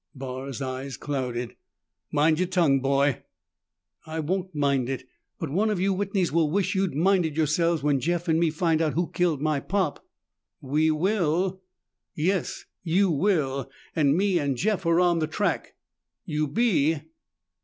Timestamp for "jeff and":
7.99-8.39